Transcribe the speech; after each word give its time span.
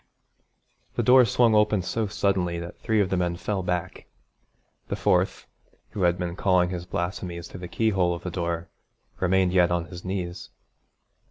The 0.95 1.03
door 1.03 1.25
swung 1.25 1.53
open 1.53 1.83
so 1.83 2.07
suddenly 2.07 2.57
that 2.59 2.79
three 2.79 3.01
of 3.01 3.11
the 3.11 3.17
men 3.17 3.35
fell 3.35 3.61
back. 3.61 4.07
The 4.87 4.95
fourth, 4.95 5.45
who 5.91 6.01
had 6.01 6.17
been 6.17 6.35
calling 6.35 6.71
his 6.71 6.87
blasphemies 6.87 7.47
through 7.47 7.59
the 7.59 7.67
keyhole 7.67 8.15
of 8.15 8.23
the 8.23 8.31
door, 8.31 8.71
remained 9.19 9.53
yet 9.53 9.69
on 9.69 9.85
his 9.85 10.03
knees. 10.03 10.49